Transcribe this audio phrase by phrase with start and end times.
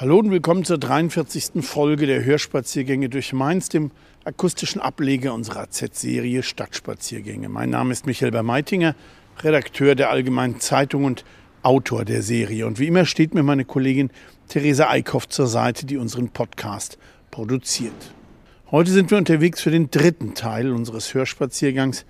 [0.00, 1.62] Hallo und willkommen zur 43.
[1.62, 3.90] Folge der Hörspaziergänge durch Mainz, dem
[4.24, 7.50] akustischen Ableger unserer Z-Serie Stadtspaziergänge.
[7.50, 8.94] Mein Name ist Michael Bermeitinger,
[9.42, 11.26] Redakteur der Allgemeinen Zeitung und
[11.62, 12.66] Autor der Serie.
[12.66, 14.08] Und wie immer steht mir meine Kollegin
[14.48, 16.96] Theresa Eickhoff zur Seite, die unseren Podcast
[17.30, 18.14] produziert.
[18.70, 22.06] Heute sind wir unterwegs für den dritten Teil unseres Hörspaziergangs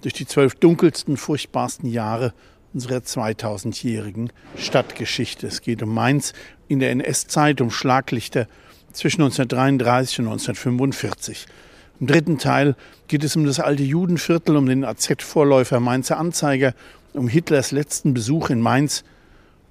[0.00, 2.32] durch die zwölf dunkelsten, furchtbarsten Jahre
[2.72, 5.46] unserer 2000-jährigen Stadtgeschichte.
[5.46, 6.34] Es geht um Mainz
[6.68, 8.46] in der NS-Zeit, um Schlaglichter
[8.92, 11.46] zwischen 1933 und 1945.
[12.00, 12.76] Im dritten Teil
[13.08, 16.74] geht es um das alte Judenviertel, um den AZ-Vorläufer Mainzer Anzeiger,
[17.12, 19.04] um Hitlers letzten Besuch in Mainz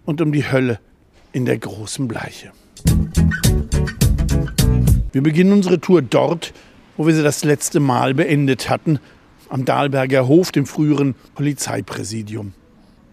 [0.05, 0.79] und um die Hölle
[1.31, 2.51] in der großen Bleiche.
[5.11, 6.53] Wir beginnen unsere Tour dort,
[6.97, 8.99] wo wir sie das letzte Mal beendet hatten,
[9.49, 12.53] am Dahlberger Hof, dem früheren Polizeipräsidium.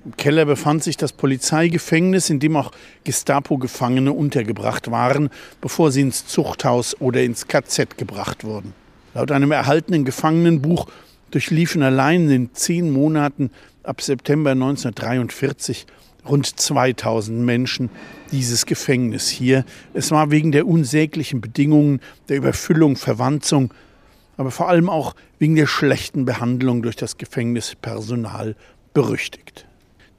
[0.05, 2.73] Im Keller befand sich das Polizeigefängnis, in dem auch
[3.05, 8.75] Gestapo-Gefangene untergebracht waren, bevor sie ins Zuchthaus oder ins KZ gebracht wurden.
[9.15, 10.89] Laut einem erhaltenen Gefangenenbuch
[11.31, 13.51] durchliefen allein in zehn Monaten
[13.85, 15.87] ab September 1943
[16.29, 17.89] rund 2000 Menschen
[18.33, 19.65] dieses Gefängnis hier.
[19.95, 23.73] Es war wegen der unsäglichen Bedingungen, der Überfüllung, Verwanzung,
[24.37, 28.57] aber vor allem auch wegen der schlechten Behandlung durch das Gefängnispersonal
[28.95, 29.67] berüchtigt.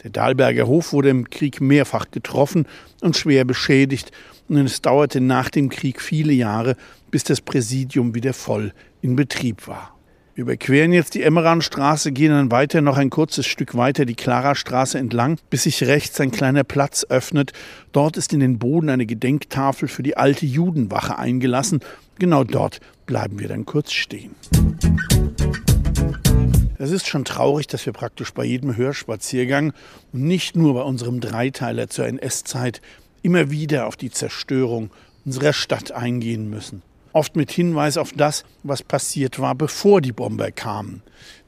[0.03, 2.65] Der Dahlberger Hof wurde im Krieg mehrfach getroffen
[3.01, 4.11] und schwer beschädigt,
[4.49, 6.75] und es dauerte nach dem Krieg viele Jahre,
[7.11, 9.97] bis das Präsidium wieder voll in Betrieb war.
[10.35, 14.97] Wir überqueren jetzt die Emmeranstraße, gehen dann weiter noch ein kurzes Stück weiter die Klarastraße
[14.97, 17.53] entlang, bis sich rechts ein kleiner Platz öffnet.
[17.91, 21.81] Dort ist in den Boden eine Gedenktafel für die alte Judenwache eingelassen.
[22.17, 24.35] Genau dort bleiben wir dann kurz stehen.
[26.83, 29.71] Es ist schon traurig, dass wir praktisch bei jedem Hörspaziergang
[30.11, 32.81] und nicht nur bei unserem Dreiteiler zur NS-Zeit
[33.21, 34.91] immer wieder auf die Zerstörung
[35.23, 36.81] unserer Stadt eingehen müssen.
[37.13, 41.03] Oft mit Hinweis auf das, was passiert war, bevor die Bomber kamen.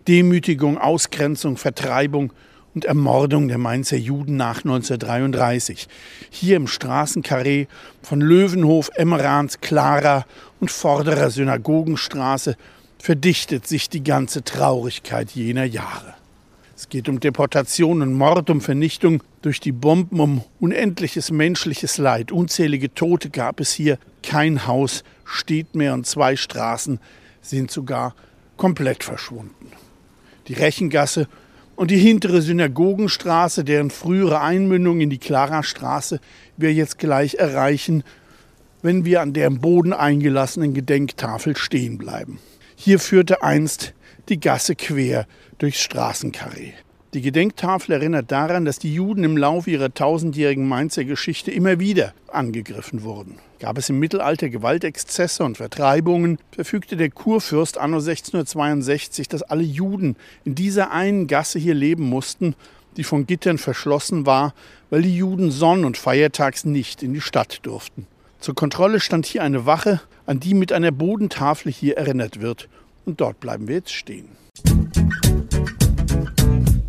[0.07, 2.31] Demütigung, Ausgrenzung, Vertreibung
[2.73, 5.89] und Ermordung der Mainzer Juden nach 1933.
[6.29, 7.65] Hier im Straßenkarree
[8.01, 10.25] von Löwenhof, Emmerans, Clara
[10.61, 12.55] und Vorderer Synagogenstraße
[12.99, 16.15] verdichtet sich die ganze Traurigkeit jener Jahre.
[16.75, 22.33] Es geht um Deportation und Mord, um Vernichtung durch die Bomben, um unendliches menschliches Leid.
[22.33, 23.97] Unzählige Tote gab es hier.
[24.23, 26.99] Kein Haus steht mehr und zwei Straßen
[27.41, 28.13] sind sogar
[28.57, 29.71] komplett verschwunden.
[30.47, 31.27] Die Rechengasse
[31.75, 36.19] und die hintere Synagogenstraße, deren frühere Einmündung in die Klarastraße
[36.57, 38.03] wir jetzt gleich erreichen,
[38.81, 42.39] wenn wir an der im Boden eingelassenen Gedenktafel stehen bleiben.
[42.75, 43.93] Hier führte einst
[44.29, 45.27] die Gasse quer
[45.57, 46.73] durchs Straßenkarree.
[47.13, 52.13] Die Gedenktafel erinnert daran, dass die Juden im Laufe ihrer tausendjährigen Mainzer Geschichte immer wieder
[52.27, 53.39] angegriffen wurden.
[53.59, 60.17] Gab es im Mittelalter Gewaltexzesse und Vertreibungen, verfügte der Kurfürst anno 1662, dass alle Juden
[60.43, 62.53] in dieser einen Gasse hier leben mussten,
[62.97, 64.53] die von Gittern verschlossen war,
[64.89, 68.07] weil die Juden sonn- und feiertags nicht in die Stadt durften.
[68.45, 72.69] Zur Kontrolle stand hier eine Wache, an die mit einer Bodentafel hier erinnert wird.
[73.03, 74.27] Und dort bleiben wir jetzt stehen.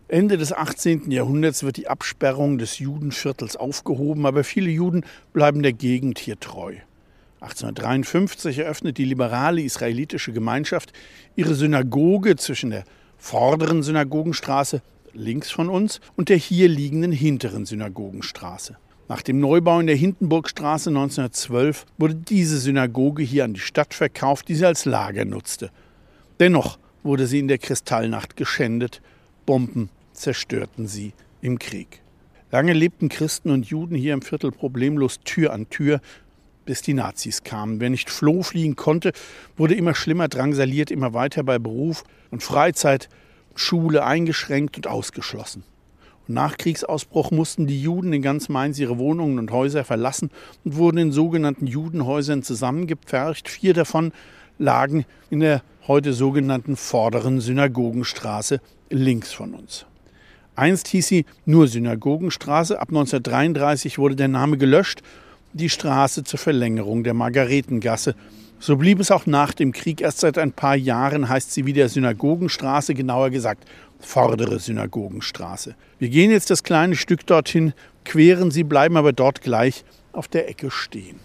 [0.06, 1.10] Ende des 18.
[1.10, 6.74] Jahrhunderts wird die Absperrung des Judenviertels aufgehoben, aber viele Juden bleiben der Gegend hier treu.
[7.40, 10.92] 1853 eröffnet die liberale israelitische Gemeinschaft
[11.36, 12.84] ihre Synagoge zwischen der
[13.16, 14.82] vorderen Synagogenstraße
[15.14, 18.76] links von uns und der hier liegenden hinteren Synagogenstraße.
[19.08, 24.48] Nach dem Neubau in der Hindenburgstraße 1912 wurde diese Synagoge hier an die Stadt verkauft,
[24.48, 25.70] die sie als Lager nutzte.
[26.40, 29.00] Dennoch wurde sie in der Kristallnacht geschändet.
[29.46, 32.02] Bomben zerstörten sie im Krieg.
[32.50, 36.00] Lange lebten Christen und Juden hier im Viertel problemlos Tür an Tür,
[36.64, 37.78] bis die Nazis kamen.
[37.78, 39.12] Wer nicht floh fliehen konnte,
[39.56, 42.02] wurde immer schlimmer drangsaliert, immer weiter bei Beruf
[42.32, 43.08] und Freizeit,
[43.54, 45.62] Schule eingeschränkt und ausgeschlossen.
[46.28, 50.30] Nach Kriegsausbruch mussten die Juden in ganz Mainz ihre Wohnungen und Häuser verlassen
[50.64, 53.48] und wurden in sogenannten Judenhäusern zusammengepfercht.
[53.48, 54.12] Vier davon
[54.58, 59.86] lagen in der heute sogenannten vorderen Synagogenstraße links von uns.
[60.56, 65.02] Einst hieß sie nur Synagogenstraße, ab 1933 wurde der Name gelöscht,
[65.52, 68.14] die Straße zur Verlängerung der Margaretengasse.
[68.58, 70.00] So blieb es auch nach dem Krieg.
[70.00, 73.64] Erst seit ein paar Jahren heißt sie wieder Synagogenstraße, genauer gesagt
[74.00, 75.74] vordere Synagogenstraße.
[75.98, 77.72] Wir gehen jetzt das kleine Stück dorthin,
[78.04, 81.20] queren sie, bleiben aber dort gleich auf der Ecke stehen.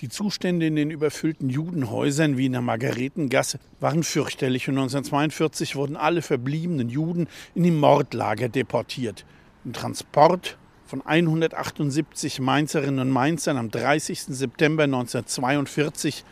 [0.00, 5.96] Die Zustände in den überfüllten Judenhäusern wie in der Margaretengasse waren fürchterlich und 1942 wurden
[5.96, 7.26] alle verbliebenen Juden
[7.56, 9.24] in die Mordlager deportiert.
[9.64, 10.56] Im Transport
[10.86, 14.22] von 178 Mainzerinnen und Mainzern am 30.
[14.22, 16.24] September 1942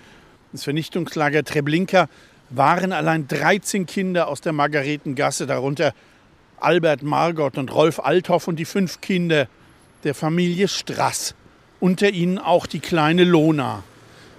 [0.53, 2.09] ins Vernichtungslager Treblinka
[2.51, 5.93] waren allein 13 Kinder aus der Margaretengasse, darunter
[6.59, 9.49] Albert Margot und Rolf Althoff und die fünf Kinder
[10.05, 11.35] der Familie Strass
[11.81, 13.83] unter ihnen auch die kleine Lona.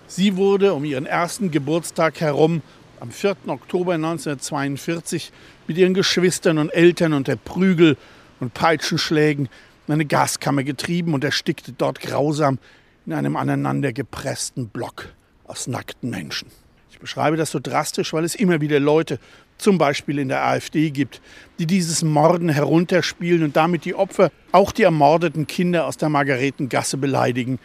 [0.07, 2.61] Sie wurde um ihren ersten Geburtstag herum
[2.99, 3.35] am 4.
[3.47, 5.31] Oktober 1942
[5.67, 7.97] mit ihren Geschwistern und Eltern unter Prügel
[8.39, 9.49] und Peitschenschlägen
[9.87, 12.59] in eine Gaskammer getrieben und erstickte dort grausam
[13.05, 15.09] in einem aneinandergepressten Block
[15.45, 16.49] aus nackten Menschen.
[16.97, 19.19] Ich beschreibe das so drastisch, weil es immer wieder Leute,
[19.59, 21.21] zum Beispiel in der AfD, gibt,
[21.59, 26.97] die dieses Morden herunterspielen und damit die Opfer, auch die ermordeten Kinder aus der Margaretengasse
[26.97, 27.59] beleidigen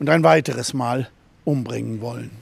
[0.00, 1.08] und ein weiteres Mal
[1.44, 2.32] umbringen wollen.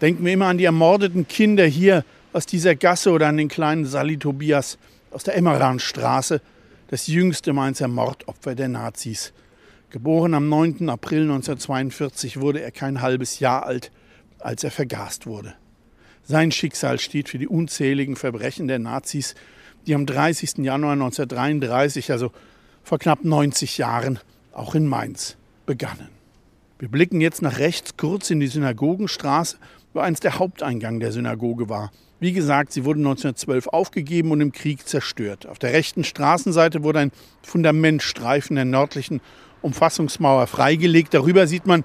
[0.00, 3.84] Denken wir immer an die ermordeten Kinder hier aus dieser Gasse oder an den kleinen
[3.84, 4.78] Sally Tobias
[5.10, 6.40] aus der Emmeranstraße,
[6.86, 9.32] das jüngste Mainzer Mordopfer der Nazis.
[9.90, 10.88] Geboren am 9.
[10.88, 13.90] April 1942 wurde er kein halbes Jahr alt,
[14.38, 15.54] als er vergast wurde.
[16.26, 19.34] Sein Schicksal steht für die unzähligen Verbrechen der Nazis,
[19.86, 20.58] die am 30.
[20.58, 22.32] Januar 1933, also
[22.82, 24.18] vor knapp 90 Jahren,
[24.52, 25.36] auch in Mainz
[25.66, 26.08] begannen.
[26.78, 29.58] Wir blicken jetzt nach rechts kurz in die Synagogenstraße,
[29.92, 31.92] wo einst der Haupteingang der Synagoge war.
[32.20, 35.46] Wie gesagt, sie wurde 1912 aufgegeben und im Krieg zerstört.
[35.46, 37.12] Auf der rechten Straßenseite wurde ein
[37.42, 39.20] Fundamentstreifen der nördlichen
[39.60, 41.12] Umfassungsmauer freigelegt.
[41.12, 41.84] Darüber sieht man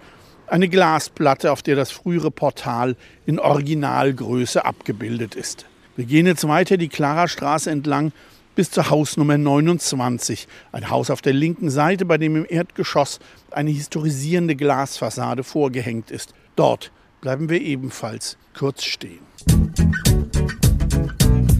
[0.52, 5.66] eine Glasplatte, auf der das frühere Portal in Originalgröße abgebildet ist.
[5.96, 8.12] Wir gehen jetzt weiter die Klarastraße entlang
[8.56, 13.20] bis zur Hausnummer 29, ein Haus auf der linken Seite, bei dem im Erdgeschoss
[13.52, 16.34] eine historisierende Glasfassade vorgehängt ist.
[16.56, 16.92] Dort
[17.22, 19.20] bleiben wir ebenfalls kurz stehen.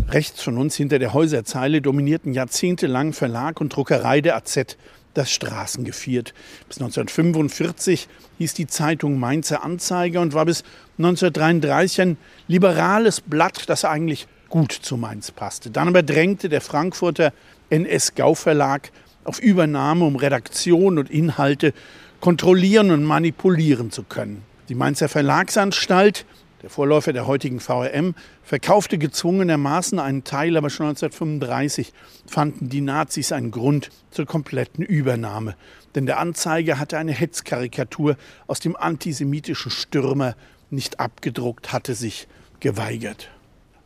[0.10, 4.78] Rechts von uns hinter der Häuserzeile dominierten jahrzehntelang Verlag und Druckerei der AZ
[5.20, 6.34] das Straßengeviert.
[6.68, 8.08] Bis 1945
[8.40, 10.64] hieß die Zeitung Mainzer Anzeiger und war bis
[10.98, 12.18] 1933 ein
[12.48, 15.70] liberales Blatt, das eigentlich gut zu Mainz passte.
[15.70, 17.34] Dann aber drängte der Frankfurter
[17.70, 18.92] NS Gau Verlag
[19.26, 21.74] auf Übernahme, um Redaktion und Inhalte
[22.20, 24.44] kontrollieren und manipulieren zu können.
[24.70, 26.26] Die Mainzer Verlagsanstalt
[26.62, 31.94] der Vorläufer der heutigen VRM, verkaufte gezwungenermaßen einen Teil, aber schon 1935
[32.28, 35.56] fanden die Nazis einen Grund zur kompletten Übernahme.
[35.96, 38.18] Denn der Anzeiger hatte eine Hetzkarikatur
[38.48, 40.36] aus dem antisemitischen Stürmer
[40.70, 42.28] nicht abgedruckt, hatte sich
[42.60, 43.30] geweigert.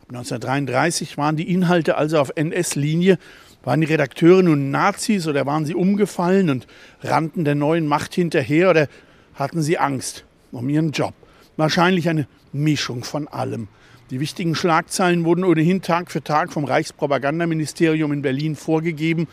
[0.02, 3.18] Ab 1933 waren die Inhalte also auf NS-Linie.
[3.62, 6.66] Waren die Redakteure nun Nazis oder waren sie umgefallen und
[7.00, 8.88] rannten der neuen Macht hinterher oder
[9.32, 11.14] hatten sie Angst um ihren Job?
[11.56, 13.68] Wahrscheinlich eine Mischung von allem.
[14.10, 19.28] Die wichtigen Schlagzeilen wurden ohnehin Tag für Tag vom Reichspropagandaministerium in Berlin vorgegeben.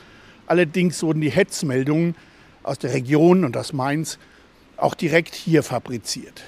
[0.47, 2.15] Allerdings wurden die Hetzmeldungen
[2.63, 4.17] aus der Region und aus Mainz
[4.77, 6.43] auch direkt hier fabriziert.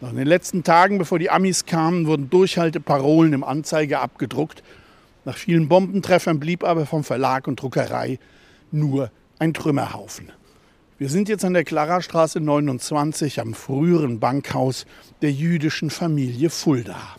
[0.00, 4.62] Noch in den letzten Tagen, bevor die Amis kamen, wurden Durchhalteparolen im Anzeiger abgedruckt.
[5.24, 8.18] Nach vielen Bombentreffern blieb aber vom Verlag und Druckerei
[8.70, 10.30] nur ein Trümmerhaufen.
[10.96, 14.86] Wir sind jetzt an der Klarastraße 29 am früheren Bankhaus
[15.22, 17.16] der jüdischen Familie Fulda.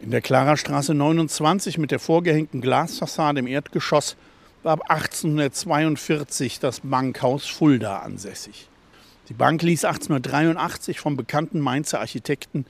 [0.00, 4.14] In der Klarastraße 29 mit der vorgehängten Glasfassade im Erdgeschoss
[4.62, 8.68] war ab 1842 das Bankhaus Fulda ansässig.
[9.30, 12.66] Die Bank ließ 1883 vom bekannten Mainzer Architekten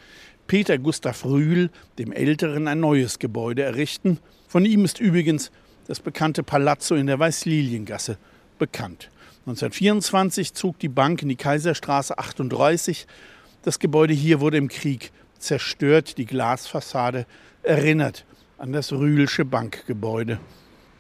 [0.47, 4.21] Peter Gustav Rühl, dem Älteren, ein neues Gebäude errichten.
[4.47, 5.51] Von ihm ist übrigens
[5.89, 8.19] das bekannte Palazzo in der Weißliliengasse
[8.59, 9.11] bekannt.
[9.47, 13.07] 1924 zog die Bank in die Kaiserstraße 38.
[13.63, 16.19] Das Gebäude hier wurde im Krieg zerstört.
[16.19, 17.27] Die Glasfassade
[17.63, 18.25] erinnert
[18.59, 20.39] an das Rühlsche Bankgebäude.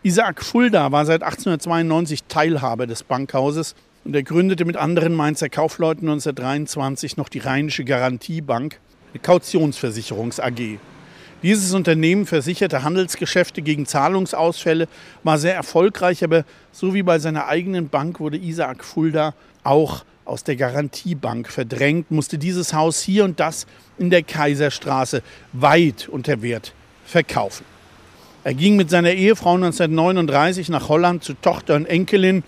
[0.03, 6.09] Isaac Fulda war seit 1892 Teilhaber des Bankhauses und er gründete mit anderen Mainzer Kaufleuten
[6.09, 8.79] 1923 noch die Rheinische Garantiebank,
[9.13, 10.79] eine Kautionsversicherungs AG.
[11.43, 14.88] Dieses Unternehmen versicherte Handelsgeschäfte gegen Zahlungsausfälle,
[15.23, 20.45] war sehr erfolgreich, aber so wie bei seiner eigenen Bank wurde Isaac Fulda auch aus
[20.45, 23.66] der Garantiebank verdrängt, musste dieses Haus hier und das
[23.99, 26.73] in der Kaiserstraße weit unter Wert
[27.05, 27.64] verkaufen.
[28.43, 32.45] Er ging mit seiner Ehefrau 1939 nach Holland zu Tochter und Enkelin.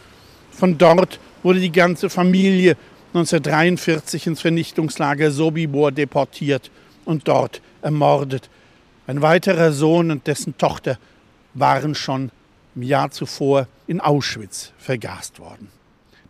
[0.51, 2.77] Von dort wurde die ganze Familie
[3.15, 6.71] 1943 ins Vernichtungslager Sobibor deportiert
[7.05, 8.49] und dort ermordet.
[9.09, 10.99] Ein weiterer Sohn und dessen Tochter
[11.55, 12.31] waren schon
[12.75, 15.69] im Jahr zuvor in Auschwitz vergast worden.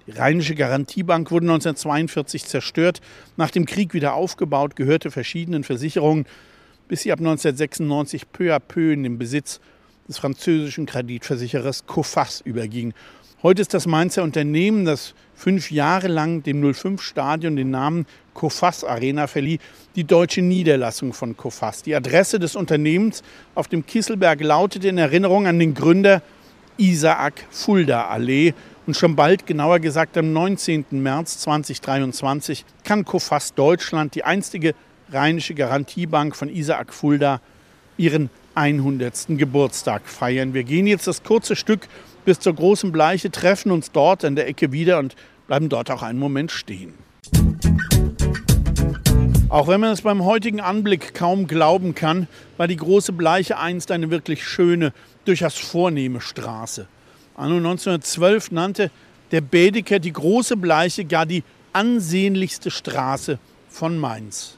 [0.07, 3.01] Die Rheinische Garantiebank wurde 1942 zerstört,
[3.37, 6.25] nach dem Krieg wieder aufgebaut, gehörte verschiedenen Versicherungen
[6.87, 9.59] bis sie ab 1996 peu à peu in den Besitz
[10.07, 12.95] des französischen Kreditversicherers Coface überging.
[13.41, 18.05] Heute ist das Mainzer Unternehmen, das fünf Jahre lang dem 05-Stadion den Namen
[18.35, 19.61] Coface Arena verlieh,
[19.95, 21.85] die deutsche Niederlassung von Coface.
[21.85, 23.23] Die Adresse des Unternehmens
[23.55, 26.21] auf dem Kisselberg lautete in Erinnerung an den Gründer
[26.79, 28.55] Isaac Fulda Allee.
[28.89, 30.87] Und schon bald, genauer gesagt am 19.
[30.91, 34.75] März 2023, kann Coface Deutschland, die einstige
[35.13, 37.41] Rheinische Garantiebank von Isaac Fulda
[37.99, 39.39] ihren 100.
[39.39, 40.55] Geburtstag feiern.
[40.55, 41.87] Wir gehen jetzt das kurze Stück
[42.29, 45.17] bis zur großen Bleiche, treffen uns dort an der Ecke wieder und
[45.47, 46.93] bleiben dort auch einen Moment stehen.
[49.49, 53.91] Auch wenn man es beim heutigen Anblick kaum glauben kann, war die große Bleiche einst
[53.91, 54.93] eine wirklich schöne,
[55.25, 56.87] durchaus vornehme Straße.
[57.35, 58.91] Anno 1912 nannte
[59.31, 63.39] der Baedeker die große Bleiche gar die ansehnlichste Straße
[63.71, 64.58] von Mainz.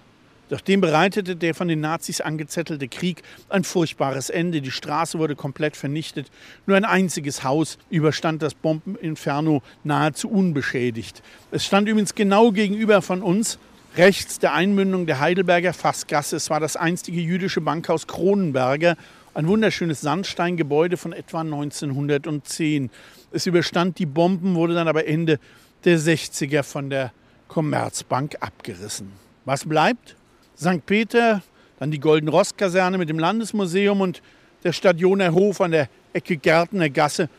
[0.51, 4.61] Doch dem bereitete der von den Nazis angezettelte Krieg ein furchtbares Ende.
[4.61, 6.27] Die Straße wurde komplett vernichtet.
[6.67, 11.23] Nur ein einziges Haus überstand das Bombeninferno nahezu unbeschädigt.
[11.53, 13.61] Es stand übrigens genau gegenüber von uns,
[13.97, 16.35] rechts der Einmündung der Heidelberger Fassgasse.
[16.35, 18.97] Es war das einstige jüdische Bankhaus Kronenberger,
[19.35, 22.91] ein wunderschönes Sandsteingebäude von etwa 1910.
[23.31, 25.39] Es überstand die Bomben, wurde dann aber Ende
[25.85, 27.13] der 60er von der
[27.47, 29.13] Commerzbank abgerissen.
[29.45, 30.17] Was bleibt?
[30.61, 30.85] St.
[30.85, 31.43] Peter,
[31.79, 34.21] dann die Golden Rost Kaserne mit dem Landesmuseum und
[34.63, 37.31] der Stadioner Hof an der Ecke Gärtner Gasse,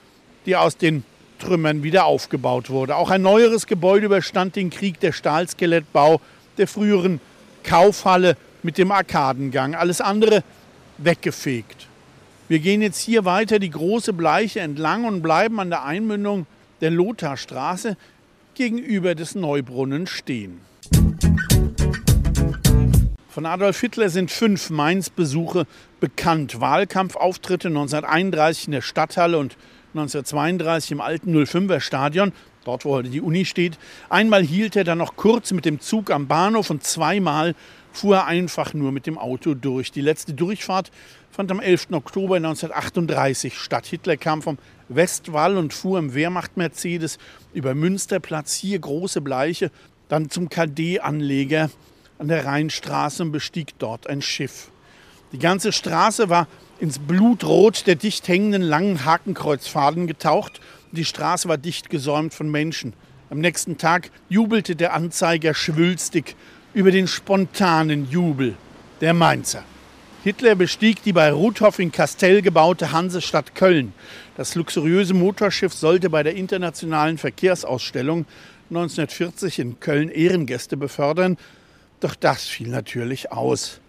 [0.47, 1.03] die aus den
[1.37, 2.95] Trümmern wieder aufgebaut wurde.
[2.95, 6.19] Auch ein neueres Gebäude überstand den Krieg, der Stahlskelettbau
[6.57, 7.21] der früheren
[7.63, 9.75] Kaufhalle mit dem Arkadengang.
[9.75, 10.43] Alles andere
[10.97, 11.87] weggefegt.
[12.47, 16.47] Wir gehen jetzt hier weiter die große Bleiche entlang und bleiben an der Einmündung
[16.81, 17.97] der Lotharstraße
[18.55, 20.70] gegenüber des Neubrunnen stehen.
[23.31, 25.65] Von Adolf Hitler sind fünf Mainz-Besuche
[26.01, 26.59] bekannt.
[26.59, 29.55] Wahlkampfauftritte 1931 in der Stadthalle und
[29.93, 32.33] 1932 im alten 05er Stadion,
[32.65, 33.79] dort wo heute die Uni steht.
[34.09, 37.55] Einmal hielt er dann noch kurz mit dem Zug am Bahnhof und zweimal
[37.93, 39.93] fuhr er einfach nur mit dem Auto durch.
[39.93, 40.91] Die letzte Durchfahrt
[41.29, 41.87] fand am 11.
[41.93, 43.85] Oktober 1938 statt.
[43.85, 44.57] Hitler kam vom
[44.89, 47.17] Westwall und fuhr im Wehrmacht-Mercedes
[47.53, 49.71] über Münsterplatz, hier große Bleiche,
[50.09, 51.69] dann zum KD-Anleger
[52.21, 54.69] an der Rheinstraße und bestieg dort ein Schiff.
[55.31, 56.47] Die ganze Straße war
[56.79, 60.61] ins Blutrot der dicht hängenden langen Hakenkreuzfaden getaucht
[60.93, 62.93] die Straße war dicht gesäumt von Menschen.
[63.29, 66.35] Am nächsten Tag jubelte der Anzeiger schwülstig
[66.73, 68.55] über den spontanen Jubel
[68.99, 69.63] der Mainzer.
[70.23, 73.93] Hitler bestieg die bei Rudhoff in Kastell gebaute Hansestadt Köln.
[74.35, 78.25] Das luxuriöse Motorschiff sollte bei der internationalen Verkehrsausstellung
[78.69, 81.37] 1940 in Köln Ehrengäste befördern
[82.03, 83.79] doch das fiel natürlich aus.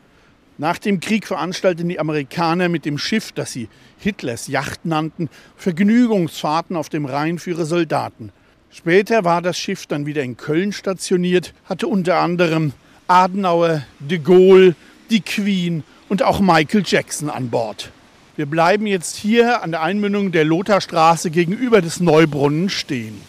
[0.59, 6.77] Nach dem Krieg veranstalteten die Amerikaner mit dem Schiff, das sie Hitlers Yacht nannten, Vergnügungsfahrten
[6.77, 8.31] auf dem Rhein für ihre Soldaten.
[8.71, 12.73] Später war das Schiff dann wieder in Köln stationiert, hatte unter anderem
[13.09, 14.75] Adenauer, de Gaulle,
[15.11, 17.91] die Queen und auch Michael Jackson an Bord.
[18.37, 23.21] Wir bleiben jetzt hier an der Einmündung der Lotharstraße gegenüber des Neubrunnen stehen.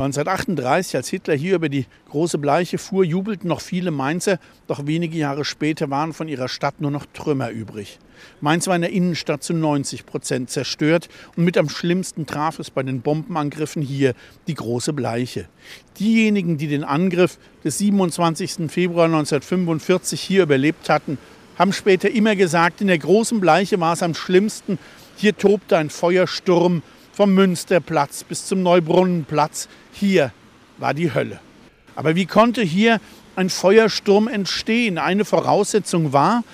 [0.00, 5.18] 1938, als Hitler hier über die große Bleiche fuhr, jubelten noch viele Mainzer, doch wenige
[5.18, 7.98] Jahre später waren von ihrer Stadt nur noch Trümmer übrig.
[8.40, 12.70] Mainz war in der Innenstadt zu 90 Prozent zerstört und mit am schlimmsten traf es
[12.70, 14.14] bei den Bombenangriffen hier
[14.46, 15.48] die große Bleiche.
[15.98, 18.70] Diejenigen, die den Angriff des 27.
[18.70, 21.18] Februar 1945 hier überlebt hatten,
[21.58, 24.78] haben später immer gesagt, in der großen Bleiche war es am schlimmsten.
[25.16, 26.82] Hier tobte ein Feuersturm
[27.20, 29.68] vom Münsterplatz bis zum Neubrunnenplatz.
[29.92, 30.32] Hier
[30.78, 31.38] war die Hölle.
[31.94, 32.98] Aber wie konnte hier
[33.36, 34.96] ein Feuersturm entstehen?
[34.96, 36.44] Eine Voraussetzung war,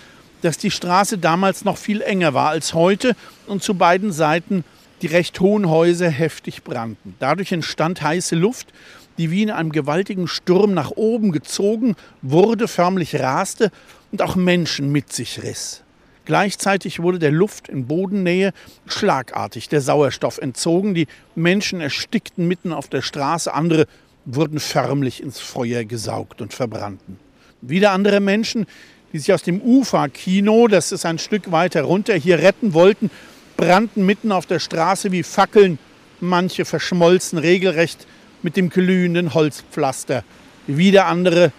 [0.43, 3.15] dass die Straße damals noch viel enger war als heute
[3.47, 4.65] und zu beiden Seiten
[5.03, 7.15] die recht hohen Häuser heftig brannten.
[7.21, 8.73] Dadurch entstand heiße Luft,
[9.19, 13.71] die wie in einem gewaltigen Sturm nach oben gezogen wurde, förmlich raste
[14.11, 15.85] und auch Menschen mit sich riss.
[16.27, 18.53] Gleichzeitig wurde der Luft in Bodennähe
[18.87, 20.93] schlagartig der Sauerstoff entzogen.
[20.95, 21.07] Die
[21.37, 23.87] Menschen erstickten mitten auf der Straße, andere
[24.25, 27.19] wurden förmlich ins Feuer gesaugt und verbrannten.
[27.63, 28.67] Wieder andere Menschen,
[29.13, 33.09] die sich aus dem Ufa-Kino, das ist ein Stück weiter runter, hier retten wollten,
[33.57, 35.79] brannten mitten auf der Straße wie Fackeln.
[36.21, 38.07] Manche verschmolzen regelrecht
[38.43, 40.25] mit dem glühenden Holzpflaster.
[40.67, 41.53] Wieder andere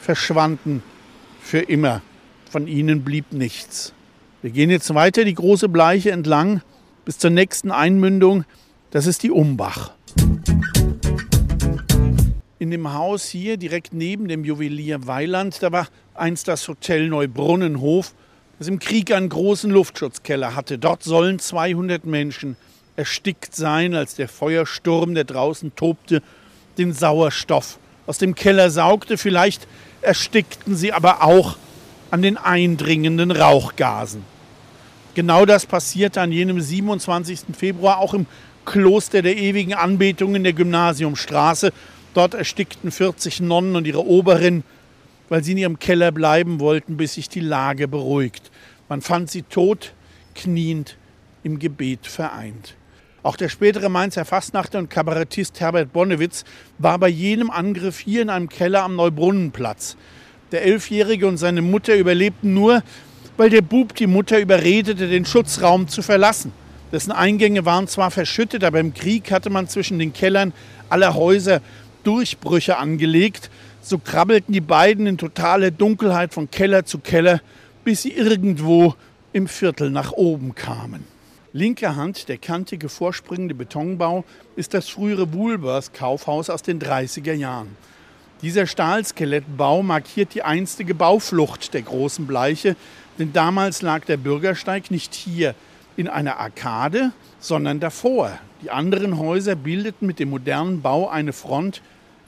[0.00, 0.82] verschwanden
[1.42, 2.00] für immer.
[2.50, 3.92] Von ihnen blieb nichts.
[4.44, 6.60] Wir gehen jetzt weiter die große Bleiche entlang
[7.06, 8.44] bis zur nächsten Einmündung.
[8.90, 9.92] Das ist die Umbach.
[12.58, 18.12] In dem Haus hier direkt neben dem Juwelier Weiland, da war einst das Hotel Neubrunnenhof,
[18.58, 20.76] das im Krieg einen großen Luftschutzkeller hatte.
[20.76, 22.58] Dort sollen 200 Menschen
[22.96, 26.22] erstickt sein, als der Feuersturm, der draußen tobte,
[26.76, 29.16] den Sauerstoff aus dem Keller saugte.
[29.16, 29.66] Vielleicht
[30.02, 31.56] erstickten sie aber auch
[32.10, 34.33] an den eindringenden Rauchgasen.
[35.14, 37.56] Genau das passierte an jenem 27.
[37.56, 38.26] Februar auch im
[38.64, 41.72] Kloster der ewigen Anbetung in der Gymnasiumstraße.
[42.14, 44.64] Dort erstickten 40 Nonnen und ihre Oberin,
[45.28, 48.50] weil sie in ihrem Keller bleiben wollten, bis sich die Lage beruhigt.
[48.88, 49.92] Man fand sie tot,
[50.34, 50.96] kniend,
[51.44, 52.74] im Gebet vereint.
[53.22, 56.44] Auch der spätere Mainzer Fastnachter und Kabarettist Herbert Bonnewitz
[56.78, 59.96] war bei jenem Angriff hier in einem Keller am Neubrunnenplatz.
[60.50, 62.82] Der Elfjährige und seine Mutter überlebten nur,
[63.36, 66.52] weil der Bub die Mutter überredete, den Schutzraum zu verlassen.
[66.92, 70.52] Dessen Eingänge waren zwar verschüttet, aber im Krieg hatte man zwischen den Kellern
[70.88, 71.60] aller Häuser
[72.04, 73.50] Durchbrüche angelegt.
[73.80, 77.40] So krabbelten die beiden in totaler Dunkelheit von Keller zu Keller,
[77.82, 78.94] bis sie irgendwo
[79.32, 81.04] im Viertel nach oben kamen.
[81.52, 84.24] Linker Hand der kantige vorspringende Betonbau
[84.56, 87.76] ist das frühere Woolworth Kaufhaus aus den 30er Jahren.
[88.42, 92.76] Dieser Stahlskelettbau markiert die einstige Bauflucht der großen Bleiche,
[93.18, 95.54] denn damals lag der Bürgersteig nicht hier
[95.96, 98.32] in einer Arkade, sondern davor.
[98.62, 101.82] Die anderen Häuser bildeten mit dem modernen Bau eine Front.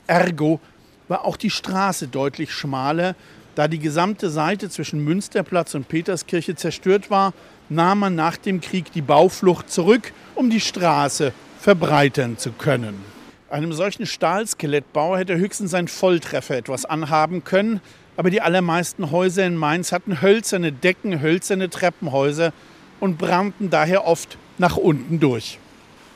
[0.07, 0.61] Ergo
[1.09, 3.14] war auch die Straße deutlich schmaler.
[3.55, 7.33] Da die gesamte Seite zwischen Münsterplatz und Peterskirche zerstört war,
[7.69, 13.00] nahm man nach dem Krieg die Bauflucht zurück, um die Straße verbreitern zu können.
[13.49, 17.80] Einem solchen Stahlskelettbau hätte höchstens ein Volltreffer etwas anhaben können,
[18.17, 22.52] aber die allermeisten Häuser in Mainz hatten hölzerne Decken, hölzerne Treppenhäuser
[23.00, 25.59] und brannten daher oft nach unten durch.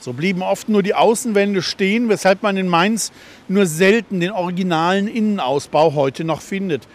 [0.00, 3.12] So blieben oft nur die Außenwände stehen, weshalb man in Mainz
[3.48, 6.88] nur selten den originalen Innenausbau heute noch findet.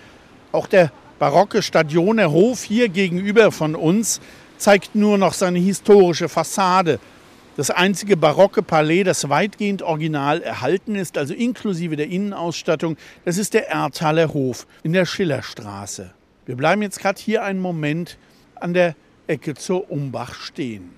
[0.52, 4.22] Auch der barocke Stadioner Hof hier gegenüber von uns
[4.58, 7.00] zeigt nur noch seine historische Fassade.
[7.58, 13.54] Das einzige barocke Palais, das weitgehend original erhalten ist, also inklusive der Innenausstattung, das ist
[13.54, 16.12] der Erdtaler Hof in der Schillerstraße.
[16.46, 18.18] Wir bleiben jetzt gerade hier einen Moment
[18.56, 18.96] an der
[19.28, 20.89] Ecke zur Umbach stehen.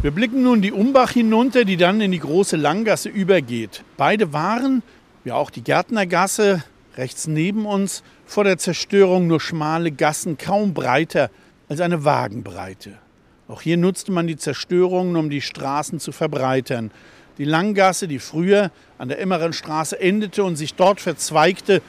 [0.00, 3.84] Wir blicken nun die Umbach hinunter, die dann in die große Langgasse übergeht.
[3.98, 4.82] Beide waren,
[5.24, 6.64] wie auch die Gärtnergasse
[6.96, 11.30] rechts neben uns, vor der Zerstörung nur schmale Gassen, kaum breiter
[11.68, 13.03] als eine Wagenbreite.
[13.48, 16.90] Auch hier nutzte man die Zerstörungen, um die Straßen zu verbreitern.
[17.36, 21.82] Die Langgasse, die früher an der Emmerenstraße endete und sich dort verzweigte,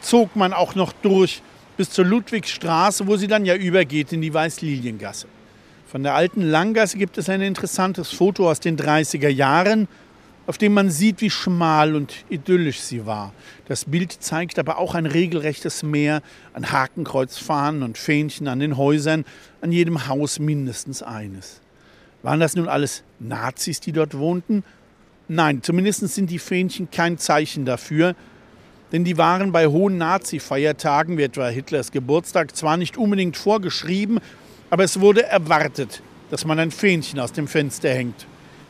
[0.00, 1.42] zog man auch noch durch
[1.76, 5.26] bis zur Ludwigstraße, wo sie dann ja übergeht in die Weißliliengasse.
[5.86, 9.88] Von der alten Langgasse gibt es ein interessantes Foto aus den 30er Jahren
[10.46, 13.32] auf dem man sieht, wie schmal und idyllisch sie war.
[13.66, 19.24] Das Bild zeigt aber auch ein regelrechtes Meer an Hakenkreuzfahnen und Fähnchen an den Häusern,
[19.62, 21.60] an jedem Haus mindestens eines.
[22.22, 24.64] Waren das nun alles Nazis, die dort wohnten?
[25.28, 28.14] Nein, zumindest sind die Fähnchen kein Zeichen dafür,
[28.92, 34.20] denn die waren bei hohen Nazi-Feiertagen, wie etwa Hitlers Geburtstag, zwar nicht unbedingt vorgeschrieben,
[34.68, 38.26] aber es wurde erwartet, dass man ein Fähnchen aus dem Fenster hängt.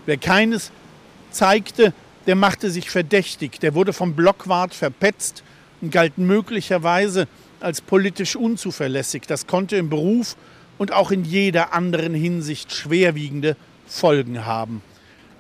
[0.06, 0.70] Wer keines
[1.34, 1.92] zeigte,
[2.26, 5.42] der machte sich verdächtig, der wurde vom Blockwart verpetzt
[5.80, 7.28] und galt möglicherweise
[7.60, 9.22] als politisch unzuverlässig.
[9.26, 10.36] Das konnte im Beruf
[10.78, 14.82] und auch in jeder anderen Hinsicht schwerwiegende Folgen haben.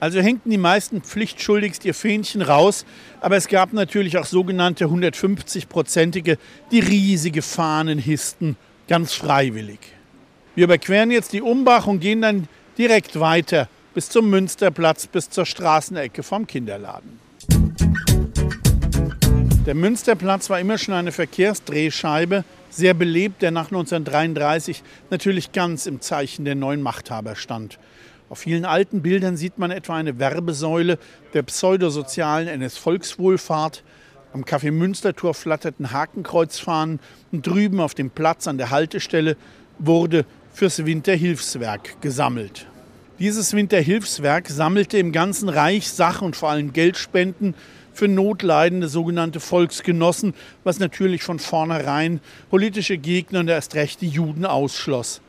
[0.00, 2.84] Also hängten die meisten pflichtschuldigst ihr Fähnchen raus,
[3.20, 6.36] aber es gab natürlich auch sogenannte 150-prozentige,
[6.70, 9.78] die riesige Fahnen hissten, ganz freiwillig.
[10.54, 15.46] Wir überqueren jetzt die Umbach und gehen dann direkt weiter bis zum Münsterplatz, bis zur
[15.46, 17.20] Straßenecke vom Kinderladen.
[19.66, 26.00] Der Münsterplatz war immer schon eine Verkehrsdrehscheibe, sehr belebt, der nach 1933 natürlich ganz im
[26.00, 27.78] Zeichen der neuen Machthaber stand.
[28.28, 30.98] Auf vielen alten Bildern sieht man etwa eine Werbesäule
[31.34, 33.84] der pseudosozialen NS-Volkswohlfahrt.
[34.32, 36.98] Am Café Münstertor flatterten Hakenkreuzfahnen
[37.30, 39.36] und drüben auf dem Platz an der Haltestelle
[39.78, 42.66] wurde fürs Winterhilfswerk gesammelt.
[43.20, 47.54] Dieses Winterhilfswerk sammelte im ganzen Reich Sach- und vor allem Geldspenden
[47.92, 52.18] für notleidende sogenannte Volksgenossen, was natürlich von vornherein
[52.50, 55.20] politische Gegner und erst recht die Juden ausschloss.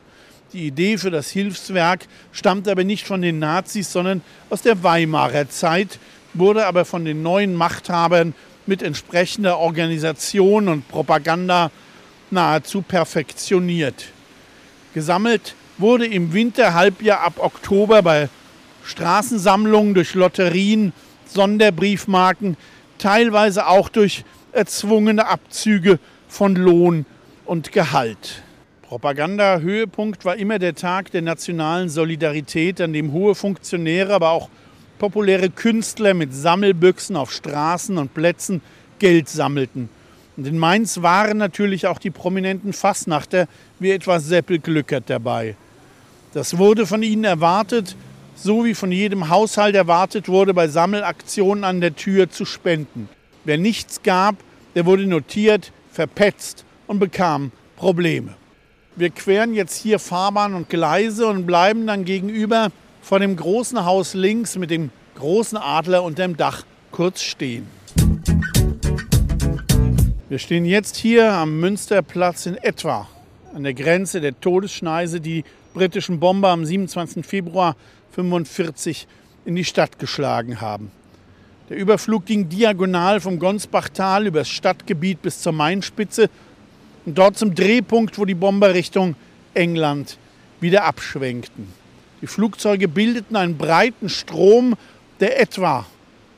[0.52, 5.48] Die Idee für das Hilfswerk stammt aber nicht von den Nazis, sondern aus der Weimarer
[5.48, 6.00] Zeit,
[6.34, 8.34] wurde aber von den neuen Machthabern
[8.66, 11.70] mit entsprechender Organisation und Propaganda
[12.32, 14.06] nahezu perfektioniert.
[14.92, 18.28] Gesammelt wurde im Winterhalbjahr ab Oktober bei
[18.84, 20.92] Straßensammlungen durch Lotterien,
[21.26, 22.56] Sonderbriefmarken,
[22.98, 27.04] teilweise auch durch erzwungene Abzüge von Lohn
[27.44, 28.42] und Gehalt.
[28.82, 34.48] Propaganda-Höhepunkt war immer der Tag der nationalen Solidarität, an dem hohe Funktionäre, aber auch
[34.98, 38.62] populäre Künstler mit Sammelbüchsen auf Straßen und Plätzen
[38.98, 39.88] Geld sammelten.
[40.36, 45.56] Und in Mainz waren natürlich auch die prominenten Fassnachter wie etwa Seppel Glückert dabei.
[46.36, 47.96] Das wurde von ihnen erwartet,
[48.34, 53.08] so wie von jedem Haushalt erwartet wurde, bei Sammelaktionen an der Tür zu spenden.
[53.46, 54.34] Wer nichts gab,
[54.74, 58.34] der wurde notiert, verpetzt und bekam Probleme.
[58.96, 62.68] Wir queren jetzt hier Fahrbahn und Gleise und bleiben dann gegenüber
[63.00, 67.66] vor dem großen Haus links mit dem großen Adler unter dem Dach kurz stehen.
[70.28, 73.08] Wir stehen jetzt hier am Münsterplatz in etwa
[73.54, 75.42] an der Grenze der Todesschneise, die
[75.76, 77.24] britischen Bomber am 27.
[77.24, 77.76] Februar
[78.12, 79.06] 1945
[79.44, 80.90] in die Stadt geschlagen haben.
[81.68, 86.30] Der Überflug ging diagonal vom Gonsbachtal übers Stadtgebiet bis zur Mainspitze
[87.04, 89.16] und dort zum Drehpunkt, wo die Bomber Richtung
[89.52, 90.16] England
[90.60, 91.66] wieder abschwenkten.
[92.22, 94.76] Die Flugzeuge bildeten einen breiten Strom,
[95.20, 95.84] der etwa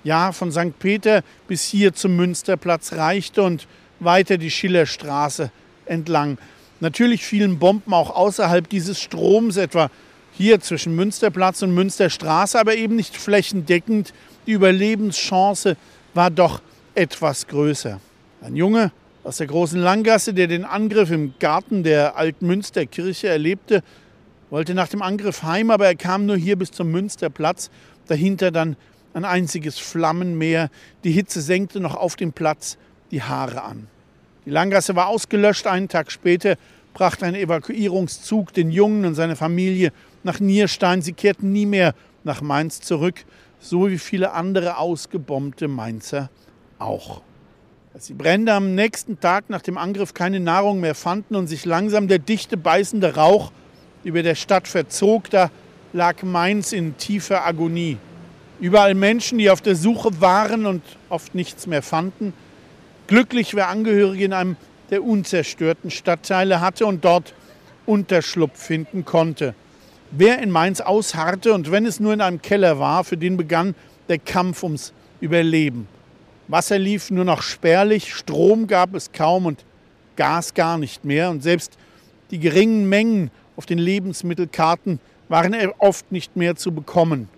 [0.03, 0.77] ja, von St.
[0.81, 3.69] Peter bis hier zum Münsterplatz reichte und
[4.01, 5.53] weiter die Schillerstraße
[5.87, 6.39] entlang.
[6.81, 9.91] Natürlich fielen Bomben auch außerhalb dieses Stroms, etwa
[10.33, 14.15] hier zwischen Münsterplatz und Münsterstraße, aber eben nicht flächendeckend.
[14.47, 15.77] Die Überlebenschance
[16.15, 16.63] war doch
[16.95, 18.01] etwas größer.
[18.41, 18.93] Ein Junge
[19.25, 23.83] aus der großen Langgasse, der den Angriff im Garten der Altmünsterkirche erlebte,
[24.51, 27.71] wollte nach dem Angriff heim, aber er kam nur hier bis zum Münsterplatz.
[28.07, 28.77] Dahinter dann
[29.13, 30.71] ein einziges Flammenmeer.
[31.05, 32.79] Die Hitze senkte noch auf dem Platz
[33.11, 33.89] die Haare an.
[34.49, 35.67] Die Langgasse war ausgelöscht.
[35.67, 36.57] Einen Tag später
[36.95, 41.03] brachte ein Evakuierungszug den Jungen und seine Familie nach Nierstein.
[41.03, 43.27] Sie kehrten nie mehr nach Mainz zurück,
[43.61, 46.31] so wie viele andere ausgebombte Mainzer
[46.79, 47.21] auch.
[47.93, 51.67] Als die Brände am nächsten Tag nach dem Angriff keine Nahrung mehr fanden und sich
[51.67, 53.53] langsam der dichte beißende Rauch
[54.03, 55.51] über der Stadt verzog, da
[55.93, 57.99] lag Mainz in tiefer Agonie.
[58.61, 62.33] Überall Menschen, die auf der Suche waren und oft nichts mehr fanden,
[63.09, 64.57] Glücklich, wer Angehörige in einem
[64.91, 67.33] der unzerstörten Stadtteile hatte und dort
[67.87, 69.55] Unterschlupf finden konnte.
[70.11, 73.75] Wer in Mainz ausharrte und wenn es nur in einem Keller war, für den begann
[74.11, 74.93] der Kampf ums
[75.23, 75.89] Überleben.
[76.49, 79.65] Wasser lief nur noch spärlich, Strom gab es kaum und
[80.17, 81.79] Gas gar nicht mehr und selbst
[82.31, 87.31] die geringen Mengen auf den Lebensmittelkarten waren oft nicht mehr zu bekommen,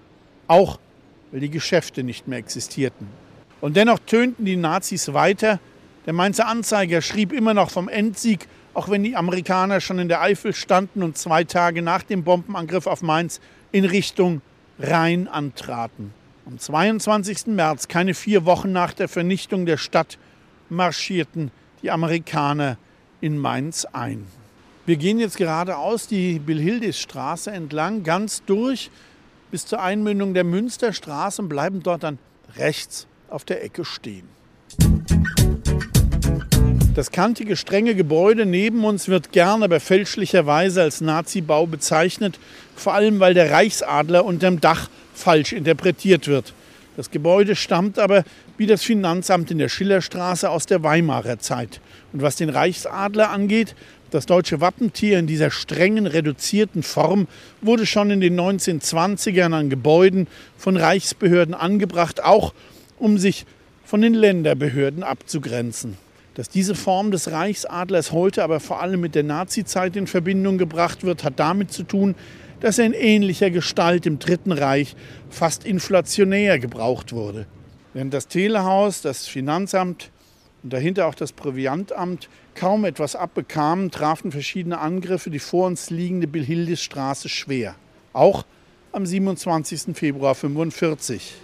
[0.48, 0.80] auch
[1.30, 3.19] weil die Geschäfte nicht mehr existierten.
[3.60, 5.60] Und dennoch tönten die Nazis weiter.
[6.06, 10.22] Der Mainzer Anzeiger schrieb immer noch vom Endsieg, auch wenn die Amerikaner schon in der
[10.22, 13.40] Eifel standen und zwei Tage nach dem Bombenangriff auf Mainz
[13.72, 14.40] in Richtung
[14.78, 16.12] Rhein antraten.
[16.46, 17.48] Am 22.
[17.48, 20.18] März, keine vier Wochen nach der Vernichtung der Stadt,
[20.70, 21.50] marschierten
[21.82, 22.78] die Amerikaner
[23.20, 24.26] in Mainz ein.
[24.86, 28.90] Wir gehen jetzt geradeaus die Bilhildisstraße entlang, ganz durch
[29.50, 32.18] bis zur Einmündung der Münsterstraße und bleiben dort dann
[32.56, 34.28] rechts auf der Ecke stehen.
[36.94, 42.38] Das kantige, strenge Gebäude neben uns wird gern, aber fälschlicherweise als Nazi-Bau bezeichnet,
[42.76, 46.52] vor allem weil der Reichsadler unterm Dach falsch interpretiert wird.
[46.96, 48.24] Das Gebäude stammt aber,
[48.58, 51.80] wie das Finanzamt in der Schillerstraße, aus der Weimarer Zeit.
[52.12, 53.74] Und was den Reichsadler angeht,
[54.10, 57.28] das deutsche Wappentier in dieser strengen, reduzierten Form
[57.62, 60.26] wurde schon in den 1920ern an Gebäuden
[60.58, 62.52] von Reichsbehörden angebracht, auch
[63.00, 63.46] um sich
[63.84, 65.96] von den Länderbehörden abzugrenzen.
[66.34, 71.02] Dass diese Form des Reichsadlers heute aber vor allem mit der Nazizeit in Verbindung gebracht
[71.02, 72.14] wird, hat damit zu tun,
[72.60, 74.94] dass er in ähnlicher Gestalt im Dritten Reich
[75.28, 77.46] fast inflationär gebraucht wurde.
[77.94, 80.10] Während das Telehaus, das Finanzamt
[80.62, 86.28] und dahinter auch das Proviantamt kaum etwas abbekamen, trafen verschiedene Angriffe die vor uns liegende
[86.28, 87.74] Bilhildisstraße schwer.
[88.12, 88.44] Auch
[88.92, 89.96] am 27.
[89.96, 91.34] Februar 1945.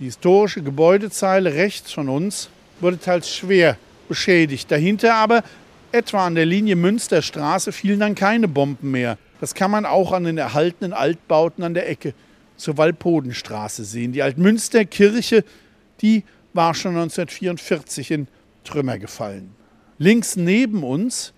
[0.00, 2.48] Die historische Gebäudezeile rechts von uns
[2.80, 3.76] wurde teils schwer
[4.08, 4.70] beschädigt.
[4.70, 5.44] Dahinter aber,
[5.92, 9.18] etwa an der Linie Münsterstraße, fielen dann keine Bomben mehr.
[9.40, 12.14] Das kann man auch an den erhaltenen Altbauten an der Ecke
[12.56, 14.12] zur Walpodenstraße sehen.
[14.12, 15.44] Die Altmünsterkirche,
[16.00, 18.28] die war schon 1944 in
[18.64, 19.54] Trümmer gefallen.
[19.98, 21.32] Links neben uns,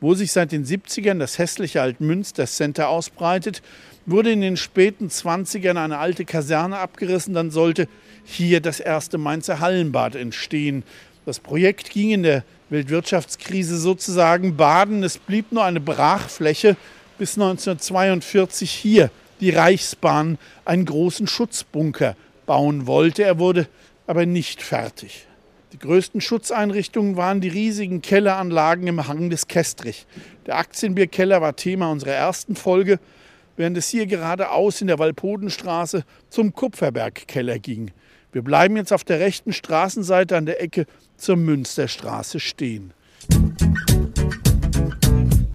[0.00, 3.62] wo sich seit den 70ern das hässliche Altmünster Center ausbreitet,
[4.06, 7.34] wurde in den späten 20ern eine alte Kaserne abgerissen.
[7.34, 7.88] Dann sollte
[8.24, 10.82] hier das erste Mainzer Hallenbad entstehen.
[11.26, 15.02] Das Projekt ging in der Weltwirtschaftskrise sozusagen baden.
[15.02, 16.76] Es blieb nur eine Brachfläche,
[17.18, 23.24] bis 1942 hier die Reichsbahn einen großen Schutzbunker bauen wollte.
[23.24, 23.68] Er wurde
[24.06, 25.27] aber nicht fertig.
[25.72, 30.06] Die größten Schutzeinrichtungen waren die riesigen Kelleranlagen im Hang des Kestrich.
[30.46, 32.98] Der Aktienbierkeller war Thema unserer ersten Folge,
[33.56, 37.90] während es hier geradeaus in der Walpodenstraße zum Kupferbergkeller ging.
[38.32, 40.86] Wir bleiben jetzt auf der rechten Straßenseite an der Ecke
[41.18, 42.94] zur Münsterstraße stehen.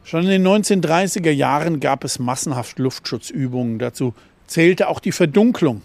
[0.04, 3.80] Schon in den 1930er Jahren gab es massenhaft Luftschutzübungen.
[3.80, 4.13] Dazu
[4.45, 5.82] zählte auch die Verdunklung.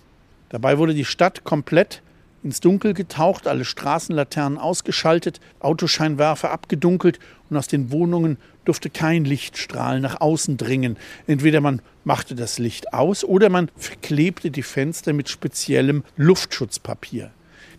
[0.50, 2.02] Dabei wurde die Stadt komplett
[2.42, 7.18] ins Dunkel getaucht, alle Straßenlaternen ausgeschaltet, Autoscheinwerfer abgedunkelt
[7.50, 10.96] und aus den Wohnungen durfte kein Lichtstrahl nach außen dringen.
[11.26, 17.30] Entweder man machte das Licht aus oder man verklebte die Fenster mit speziellem Luftschutzpapier.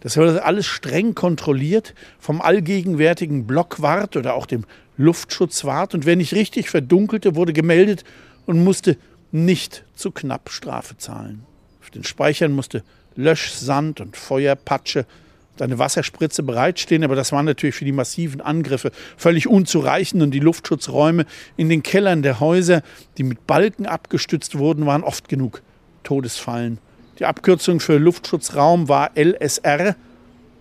[0.02, 4.66] Das wurde alles streng kontrolliert vom allgegenwärtigen Blockwart oder auch dem
[4.98, 5.94] Luftschutzwart.
[5.94, 8.04] Und wer nicht richtig verdunkelte, wurde gemeldet
[8.46, 8.98] und musste
[9.32, 11.44] nicht zu knapp Strafe zahlen.
[11.82, 12.84] Auf den Speichern musste
[13.20, 15.06] Lösch, Sand und Feuerpatsche
[15.54, 20.32] und eine Wasserspritze bereitstehen, aber das war natürlich für die massiven Angriffe völlig unzureichend und
[20.32, 21.26] die Luftschutzräume
[21.58, 22.82] in den Kellern der Häuser,
[23.18, 25.62] die mit Balken abgestützt wurden, waren oft genug
[26.04, 26.80] Todesfallen
[27.20, 29.96] die Abkürzung für Luftschutzraum war LSR.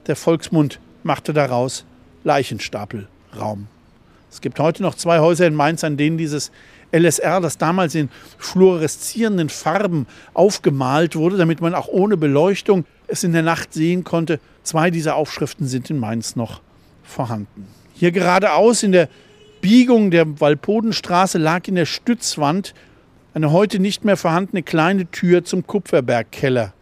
[0.08, 1.84] Der Volksmund machte daraus
[2.24, 3.68] Leichenstapelraum.
[4.28, 6.50] Es gibt heute noch zwei Häuser in Mainz, an denen dieses
[6.92, 13.32] LSR, das damals in fluoreszierenden Farben aufgemalt wurde, damit man auch ohne Beleuchtung es in
[13.32, 14.40] der Nacht sehen konnte.
[14.62, 16.60] Zwei dieser Aufschriften sind in Mainz noch
[17.02, 17.66] vorhanden.
[17.94, 19.08] Hier geradeaus in der
[19.60, 22.74] Biegung der Walpodenstraße lag in der Stützwand
[23.34, 26.72] eine heute nicht mehr vorhandene kleine Tür zum Kupferbergkeller.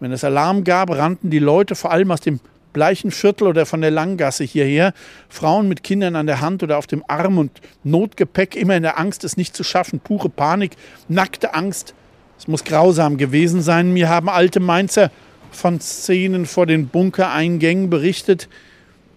[0.00, 2.40] Wenn es Alarm gab, rannten die Leute vor allem aus dem
[2.72, 4.92] bleichen Viertel oder von der Langgasse hierher,
[5.28, 8.98] Frauen mit Kindern an der Hand oder auf dem Arm und Notgepäck, immer in der
[8.98, 10.72] Angst, es nicht zu schaffen, pure Panik,
[11.08, 11.94] nackte Angst.
[12.38, 13.92] Es muss grausam gewesen sein.
[13.92, 15.10] Mir haben alte Mainzer
[15.50, 18.48] von Szenen vor den Bunkereingängen berichtet,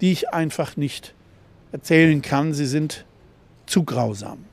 [0.01, 1.13] die ich einfach nicht
[1.71, 2.53] erzählen kann.
[2.53, 3.05] Sie sind
[3.65, 4.45] zu grausam.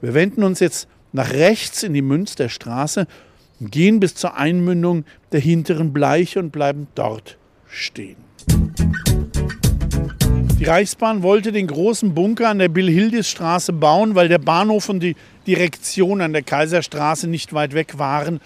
[0.00, 3.06] Wir wenden uns jetzt nach rechts in die Münsterstraße
[3.60, 7.38] und gehen bis zur Einmündung der hinteren Bleiche und bleiben dort
[7.68, 8.16] stehen.
[10.62, 15.16] Die Reichsbahn wollte den großen Bunker an der Bill-Hildis-Straße bauen, weil der Bahnhof und die
[15.44, 18.40] Direktion an der Kaiserstraße nicht weit weg waren.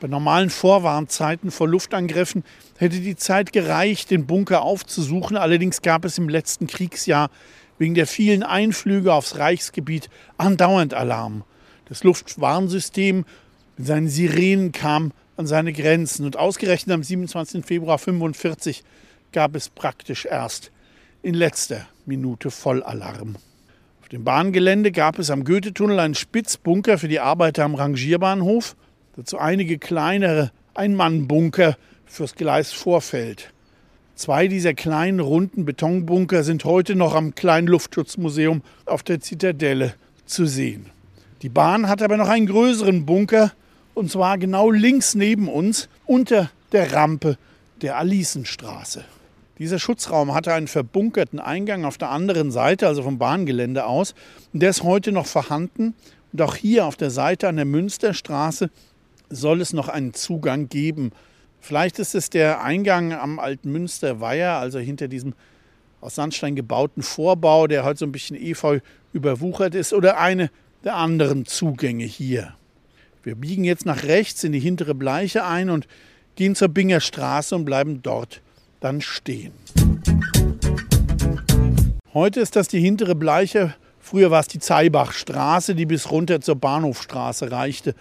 [0.00, 2.44] Bei normalen Vorwarnzeiten vor Luftangriffen
[2.78, 5.36] hätte die Zeit gereicht, den Bunker aufzusuchen.
[5.36, 7.30] Allerdings gab es im letzten Kriegsjahr
[7.78, 10.08] wegen der vielen Einflüge aufs Reichsgebiet
[10.38, 11.44] andauernd Alarm.
[11.90, 13.26] Das Luftwarnsystem
[13.76, 16.24] mit seinen Sirenen kam an seine Grenzen.
[16.24, 17.64] Und ausgerechnet am 27.
[17.64, 18.82] Februar 1945
[19.34, 20.70] gab es praktisch erst
[21.22, 23.34] in letzter Minute Vollalarm.
[24.00, 28.76] Auf dem Bahngelände gab es am Goethetunnel einen Spitzbunker für die Arbeiter am Rangierbahnhof,
[29.16, 33.52] dazu einige kleinere Einmannbunker fürs Gleisvorfeld.
[34.14, 39.94] Zwei dieser kleinen runden Betonbunker sind heute noch am kleinen Luftschutzmuseum auf der Zitadelle
[40.26, 40.86] zu sehen.
[41.42, 43.52] Die Bahn hat aber noch einen größeren Bunker
[43.94, 47.36] und zwar genau links neben uns unter der Rampe
[47.82, 49.04] der Alisenstraße.
[49.58, 54.14] Dieser Schutzraum hatte einen verbunkerten Eingang auf der anderen Seite, also vom Bahngelände aus.
[54.52, 55.94] Und der ist heute noch vorhanden.
[56.32, 58.70] Und auch hier auf der Seite an der Münsterstraße
[59.30, 61.12] soll es noch einen Zugang geben.
[61.60, 65.34] Vielleicht ist es der Eingang am alten Münsterweiher, also hinter diesem
[66.00, 68.80] aus Sandstein gebauten Vorbau, der heute so ein bisschen efeu
[69.14, 70.50] überwuchert ist, oder eine
[70.84, 72.54] der anderen Zugänge hier.
[73.22, 75.86] Wir biegen jetzt nach rechts in die hintere Bleiche ein und
[76.36, 78.42] gehen zur Binger Straße und bleiben dort
[78.84, 79.52] dann stehen.
[82.12, 83.74] Heute ist das die hintere Bleiche.
[83.98, 87.94] Früher war es die Zeibachstraße, die bis runter zur Bahnhofstraße reichte.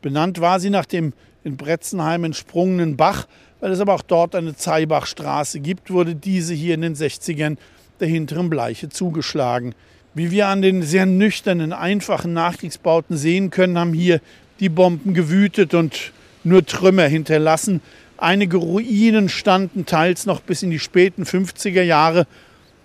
[0.00, 1.12] Benannt war sie nach dem
[1.44, 3.26] in Bretzenheim entsprungenen Bach.
[3.60, 7.58] Weil es aber auch dort eine Zeibachstraße gibt, wurde diese hier in den 60ern
[8.00, 9.74] der hinteren Bleiche zugeschlagen.
[10.14, 14.22] Wie wir an den sehr nüchternen, einfachen Nachkriegsbauten sehen können, haben hier
[14.60, 17.82] die Bomben gewütet und nur Trümmer hinterlassen.
[18.20, 22.26] Einige Ruinen standen teils noch bis in die späten 50er Jahre.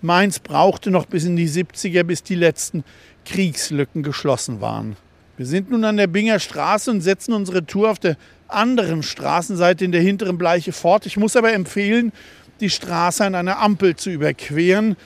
[0.00, 2.84] Mainz brauchte noch bis in die 70er, bis die letzten
[3.26, 4.96] Kriegslücken geschlossen waren.
[5.36, 8.16] Wir sind nun an der Binger Straße und setzen unsere Tour auf der
[8.48, 11.04] anderen Straßenseite in der hinteren Bleiche fort.
[11.04, 12.12] Ich muss aber empfehlen,
[12.60, 14.96] die Straße an einer Ampel zu überqueren.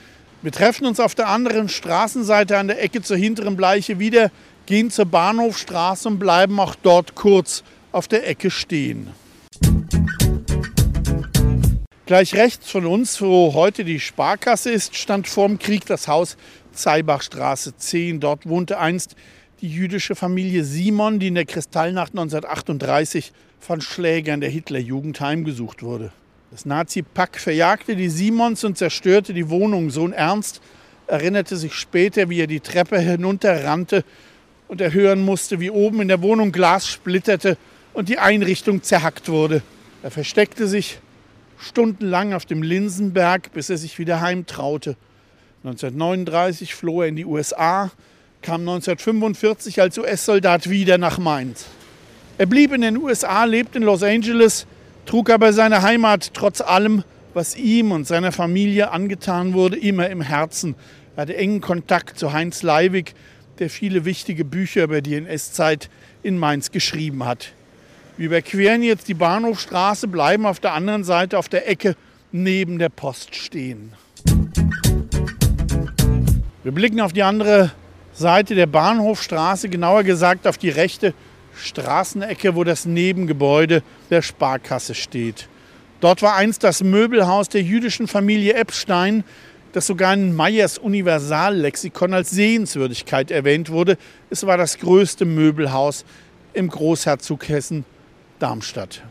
[0.43, 4.31] Wir treffen uns auf der anderen Straßenseite an der Ecke zur hinteren Bleiche wieder,
[4.65, 9.09] gehen zur Bahnhofstraße und bleiben auch dort kurz auf der Ecke stehen.
[12.11, 16.35] Gleich rechts von uns, wo heute die Sparkasse ist, stand vorm Krieg das Haus
[16.73, 18.19] Zeibachstraße 10.
[18.19, 19.15] Dort wohnte einst
[19.61, 26.11] die jüdische Familie Simon, die in der Kristallnacht 1938 von Schlägern der Hitlerjugend heimgesucht wurde.
[26.51, 29.89] Das Nazi-Pack verjagte die Simons und zerstörte die Wohnung.
[29.89, 30.59] Sohn Ernst
[31.07, 34.03] erinnerte sich später, wie er die Treppe hinunterrannte
[34.67, 37.57] und er hören musste, wie oben in der Wohnung Glas splitterte
[37.93, 39.61] und die Einrichtung zerhackt wurde.
[40.03, 40.99] Er versteckte sich
[41.61, 44.95] stundenlang auf dem Linsenberg, bis er sich wieder heimtraute.
[45.63, 47.91] 1939 floh er in die USA,
[48.41, 51.67] kam 1945 als US-Soldat wieder nach Mainz.
[52.37, 54.65] Er blieb in den USA, lebte in Los Angeles,
[55.05, 60.21] trug aber seine Heimat trotz allem, was ihm und seiner Familie angetan wurde, immer im
[60.21, 60.75] Herzen.
[61.15, 63.13] Er hatte engen Kontakt zu Heinz Leiwig,
[63.59, 65.89] der viele wichtige Bücher über die NS-Zeit
[66.23, 67.53] in Mainz geschrieben hat.
[68.17, 71.95] Wir überqueren jetzt die Bahnhofstraße, bleiben auf der anderen Seite auf der Ecke
[72.31, 73.93] neben der Post stehen.
[76.63, 77.71] Wir blicken auf die andere
[78.13, 81.13] Seite der Bahnhofstraße, genauer gesagt auf die rechte
[81.55, 85.47] Straßenecke, wo das Nebengebäude der Sparkasse steht.
[86.01, 89.23] Dort war einst das Möbelhaus der jüdischen Familie Epstein,
[89.71, 93.97] das sogar in Meyers Universallexikon als Sehenswürdigkeit erwähnt wurde.
[94.29, 96.03] Es war das größte Möbelhaus
[96.53, 97.85] im Großherzog Hessen
[98.41, 99.01] Darmstadt.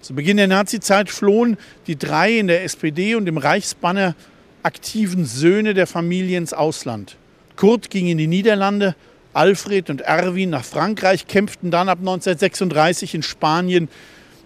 [0.00, 4.14] Zu Beginn der Nazizeit flohen die drei in der SPD und im Reichsbanner
[4.62, 7.16] aktiven Söhne der Familie ins Ausland.
[7.56, 8.96] Kurt ging in die Niederlande,
[9.32, 13.88] Alfred und Erwin nach Frankreich, kämpften dann ab 1936 in Spanien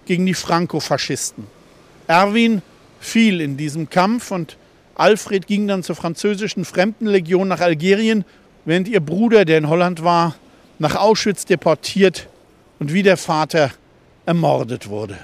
[0.06, 1.46] gegen die Franco-Faschisten.
[2.06, 2.60] Erwin
[3.00, 4.56] fiel in diesem Kampf und
[4.96, 8.24] Alfred ging dann zur französischen Fremdenlegion nach Algerien,
[8.64, 10.34] während ihr Bruder, der in Holland war,
[10.78, 12.28] nach Auschwitz deportiert
[12.78, 13.70] und wie der Vater
[14.26, 15.18] ermordet wurde.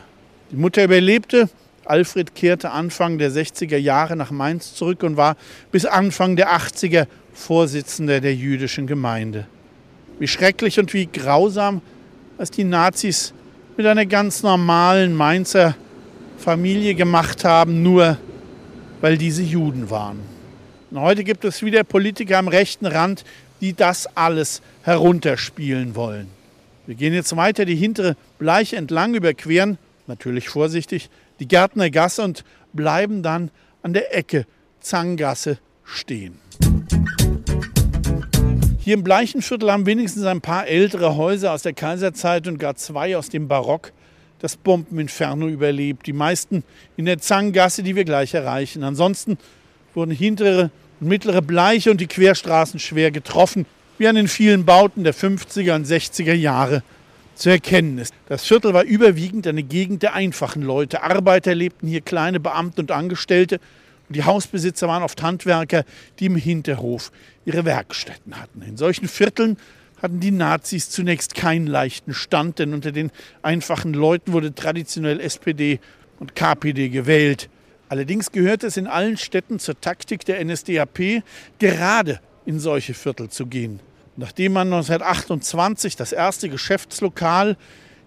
[0.50, 1.48] Die Mutter überlebte.
[1.84, 5.36] Alfred kehrte Anfang der 60er Jahre nach Mainz zurück und war
[5.72, 9.46] bis Anfang der 80er Vorsitzender der jüdischen Gemeinde.
[10.18, 11.80] Wie schrecklich und wie grausam,
[12.36, 13.32] was die Nazis
[13.76, 15.74] mit einer ganz normalen Mainzer
[16.38, 18.18] Familie gemacht haben, nur
[19.00, 20.20] weil diese Juden waren.
[20.90, 23.24] Und heute gibt es wieder Politiker am rechten Rand,
[23.60, 26.39] die das alles herunterspielen wollen.
[26.90, 32.42] Wir gehen jetzt weiter die hintere Bleiche entlang, überqueren, natürlich vorsichtig, die Gärtner Gasse und
[32.72, 33.52] bleiben dann
[33.84, 34.44] an der Ecke
[34.80, 36.40] Zangasse stehen.
[38.80, 43.16] Hier im Bleichenviertel haben wenigstens ein paar ältere Häuser aus der Kaiserzeit und gar zwei
[43.16, 43.92] aus dem Barock
[44.40, 46.08] das Bombeninferno überlebt.
[46.08, 46.64] Die meisten
[46.96, 48.82] in der Zangasse, die wir gleich erreichen.
[48.82, 49.38] Ansonsten
[49.94, 53.64] wurden hintere und mittlere Bleiche und die Querstraßen schwer getroffen
[54.00, 56.82] wie an den vielen Bauten der 50er und 60er Jahre
[57.34, 58.14] zu erkennen ist.
[58.30, 61.02] Das Viertel war überwiegend eine Gegend der einfachen Leute.
[61.02, 63.56] Arbeiter lebten hier, kleine Beamte und Angestellte.
[64.08, 65.84] Und die Hausbesitzer waren oft Handwerker,
[66.18, 67.12] die im Hinterhof
[67.44, 68.62] ihre Werkstätten hatten.
[68.62, 69.58] In solchen Vierteln
[70.00, 73.10] hatten die Nazis zunächst keinen leichten Stand, denn unter den
[73.42, 75.78] einfachen Leuten wurde traditionell SPD
[76.18, 77.50] und KPD gewählt.
[77.90, 81.22] Allerdings gehörte es in allen Städten zur Taktik der NSDAP,
[81.58, 83.80] gerade in solche Viertel zu gehen.
[84.16, 87.56] Nachdem man 1928 das erste Geschäftslokal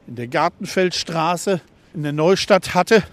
[0.08, 1.62] in der Gartenfeldstraße
[1.94, 3.04] in der Neustadt hatte,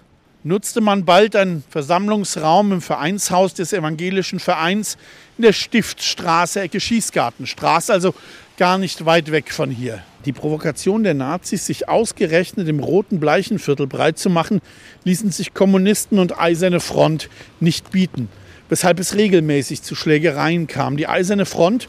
[0.42, 4.96] nutzte man bald einen Versammlungsraum im Vereinshaus des evangelischen Vereins
[5.36, 8.14] in der Stiftstraße, Ecke Schießgartenstraße, also
[8.56, 10.02] gar nicht weit weg von hier.
[10.24, 14.60] Die Provokation der Nazis, sich ausgerechnet im roten Bleichenviertel breit zu machen,
[15.04, 18.28] ließen sich Kommunisten und Eiserne Front nicht bieten,
[18.68, 20.96] weshalb es regelmäßig zu Schlägereien kam.
[20.96, 21.88] Die Eiserne Front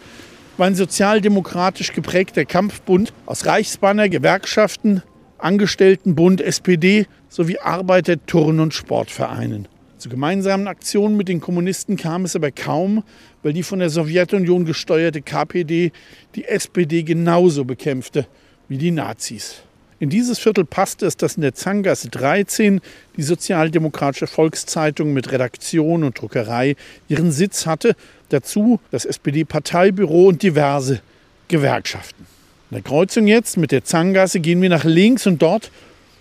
[0.62, 5.02] war ein sozialdemokratisch geprägter Kampfbund aus Reichsbanner, Gewerkschaften,
[5.40, 9.68] Angestelltenbund, SPD sowie Arbeiter-, Turn- und Sportvereinen.
[9.98, 13.04] Zu gemeinsamen Aktionen mit den Kommunisten kam es aber kaum,
[13.42, 15.94] weil die von der Sowjetunion gesteuerte KPD
[16.36, 18.28] die SPD genauso bekämpfte
[18.68, 19.64] wie die Nazis.
[20.02, 22.82] In dieses Viertel passte es, dass in der Zangasse 13
[23.18, 26.76] die Sozialdemokratische Volkszeitung mit Redaktion und Druckerei
[27.08, 27.96] ihren Sitz hatte
[28.30, 31.02] Dazu das SPD-Parteibüro und diverse
[31.50, 32.26] Gewerkschaften.
[32.72, 35.70] An der Kreuzung jetzt mit der Zangasse gehen wir nach links und dort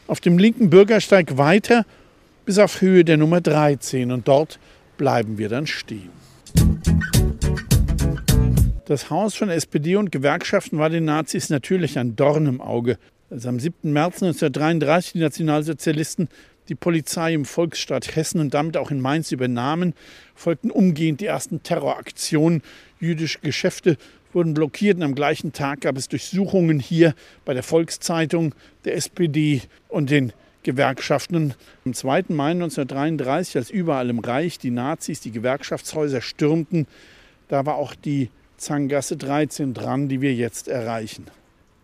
[0.09, 1.87] auf dem linken Bürgersteig weiter
[2.45, 4.59] bis auf Höhe der Nummer 13 und dort
[4.99, 6.11] bleiben wir dann stehen.
[8.85, 12.99] Das Haus von SPD und Gewerkschaften war den Nazis natürlich ein Dorn im Auge.
[13.31, 13.93] Als am 7.
[13.93, 16.28] März 1933 die Nationalsozialisten
[16.68, 19.95] die Polizei im Volksstaat Hessen und damit auch in Mainz übernahmen,
[20.35, 22.61] folgten umgehend die ersten Terroraktionen.
[22.99, 23.99] Jüdische Geschäfte
[24.33, 27.14] wurden blockiert und am gleichen Tag gab es Durchsuchungen hier
[27.45, 28.53] bei der Volkszeitung,
[28.85, 30.33] der SPD und den
[30.64, 31.55] Gewerkschaften.
[31.85, 32.24] Am 2.
[32.31, 36.89] Mai 1933, als überall im Reich die Nazis die Gewerkschaftshäuser stürmten,
[37.47, 41.26] da war auch die Zangasse 13 dran, die wir jetzt erreichen.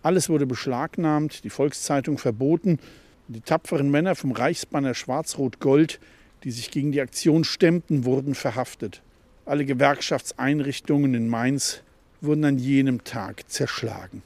[0.06, 2.78] Alles wurde beschlagnahmt, die Volkszeitung verboten.
[3.26, 5.98] Die tapferen Männer vom Reichsbanner Schwarz-Rot-Gold,
[6.44, 9.02] die sich gegen die Aktion stemmten, wurden verhaftet.
[9.46, 11.82] Alle Gewerkschaftseinrichtungen in Mainz
[12.20, 14.22] wurden an jenem Tag zerschlagen.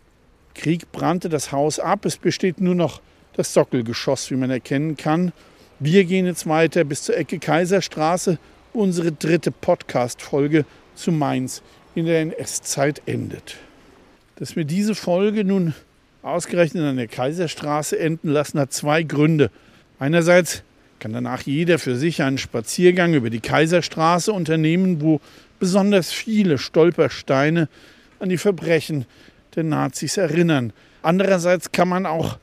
[0.53, 3.01] Krieg brannte das Haus ab, es besteht nur noch
[3.33, 5.33] das Sockelgeschoss, wie man erkennen kann.
[5.78, 8.39] Wir gehen jetzt weiter bis zur Ecke Kaiserstraße,
[8.74, 11.62] unsere dritte Podcast-Folge zu Mainz
[11.95, 13.57] in der NS-Zeit endet.
[14.41, 15.74] Dass wir diese Folge nun
[16.22, 19.51] ausgerechnet an der Kaiserstraße enden lassen, hat zwei Gründe.
[19.99, 20.62] Einerseits
[20.99, 25.20] kann danach jeder für sich einen Spaziergang über die Kaiserstraße unternehmen, wo
[25.59, 27.68] besonders viele Stolpersteine
[28.18, 29.05] an die Verbrechen
[29.57, 30.72] der Nazis erinnern.
[31.03, 32.38] Andererseits kann man auch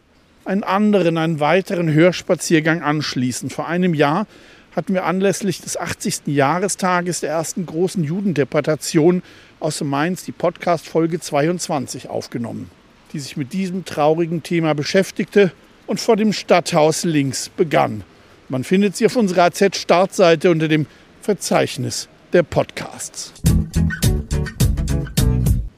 [0.45, 3.49] einen anderen, einen weiteren Hörspaziergang anschließen.
[3.49, 4.27] Vor einem Jahr
[4.75, 6.27] hatten wir anlässlich des 80.
[6.27, 9.23] Jahrestages der ersten großen Judendeportation
[9.59, 12.69] aus Mainz die Podcast-Folge 22 aufgenommen,
[13.13, 15.51] die sich mit diesem traurigen Thema beschäftigte
[15.87, 18.03] und vor dem Stadthaus links begann.
[18.49, 20.85] Man findet sie auf unserer AZ-Startseite unter dem
[21.21, 23.33] Verzeichnis der Podcasts.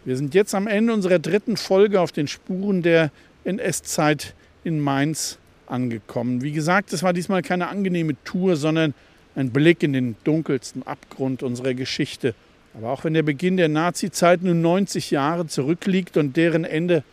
[0.04, 3.12] Wir sind jetzt am Ende unserer dritten Folge auf den Spuren der
[3.44, 6.42] NS-Zeit in Mainz angekommen.
[6.42, 8.94] Wie gesagt, es war diesmal keine angenehme Tour, sondern
[9.36, 12.36] ein Blick in den dunkelsten Abgrund unserer Geschichte.
[12.74, 17.04] Aber auch wenn der Beginn der Nazizeit nun 90 Jahre zurückliegt und deren Ende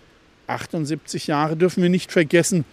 [0.47, 2.65] 78 Jahre, dürfen wir nicht vergessen,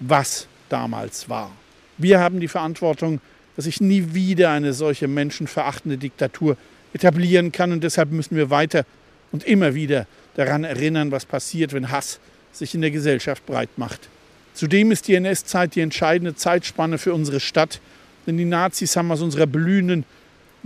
[0.00, 1.50] was damals war.
[1.98, 3.20] Wir haben die Verantwortung,
[3.56, 6.56] dass sich nie wieder eine solche menschenverachtende Diktatur
[6.92, 8.84] etablieren kann und deshalb müssen wir weiter
[9.32, 12.20] und immer wieder daran erinnern, was passiert, wenn Hass
[12.52, 14.08] sich in der Gesellschaft breit macht.
[14.54, 17.80] Zudem ist die NS-Zeit die entscheidende Zeitspanne für unsere Stadt,
[18.26, 20.04] denn die Nazis haben aus unserer blühenden,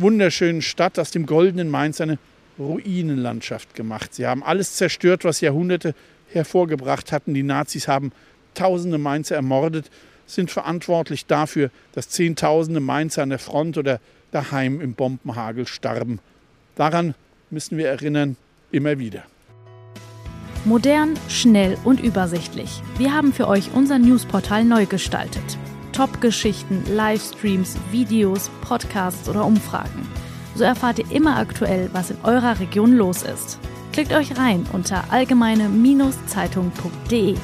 [0.00, 2.18] wunderschönen Stadt, aus dem goldenen Mainz, eine
[2.58, 4.14] Ruinenlandschaft gemacht.
[4.14, 5.94] Sie haben alles zerstört, was Jahrhunderte
[6.32, 7.34] hervorgebracht hatten.
[7.34, 8.12] Die Nazis haben
[8.54, 9.90] tausende Mainzer ermordet,
[10.26, 16.20] sind verantwortlich dafür, dass Zehntausende Mainzer an der Front oder daheim im Bombenhagel starben.
[16.76, 17.14] Daran
[17.50, 18.36] müssen wir erinnern,
[18.70, 19.24] immer wieder.
[20.64, 22.82] Modern, schnell und übersichtlich.
[22.98, 25.58] Wir haben für euch unser Newsportal neu gestaltet.
[25.92, 30.06] Top-Geschichten, Livestreams, Videos, Podcasts oder Umfragen.
[30.54, 33.58] So erfahrt ihr immer aktuell, was in eurer Region los ist.
[33.92, 37.36] Klickt euch rein unter allgemeine-zeitung.de.